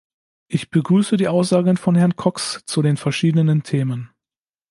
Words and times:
Ich 0.47 0.71
begrüße 0.71 1.15
die 1.15 1.27
Aussagen 1.27 1.77
von 1.77 1.93
Herrn 1.93 2.15
Cox 2.15 2.63
zu 2.65 2.81
den 2.81 2.97
verschiedenen 2.97 3.61
Themen. 3.61 4.09